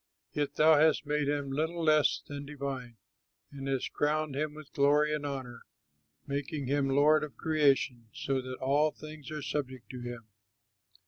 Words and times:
Yet 0.33 0.55
thou 0.55 0.79
hast 0.79 1.05
made 1.05 1.27
him 1.29 1.51
little 1.51 1.83
less 1.83 2.23
than 2.25 2.43
divine, 2.43 2.97
And 3.51 3.67
hast 3.67 3.93
crowned 3.93 4.35
him 4.35 4.55
with 4.55 4.73
glory 4.73 5.13
and 5.13 5.27
honor, 5.27 5.61
Making 6.25 6.65
him 6.65 6.89
lord 6.89 7.23
of 7.23 7.37
creation, 7.37 8.07
So 8.11 8.41
that 8.41 8.55
all 8.57 8.89
things 8.89 9.29
are 9.29 9.43
subject 9.43 9.91
to 9.91 9.99
him. 10.01 10.25